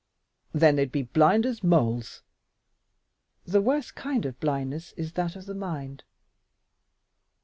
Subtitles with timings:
[0.51, 2.23] "Then they'd be blind as moles."
[3.45, 6.05] "The worst kind of blindness is that of the mind."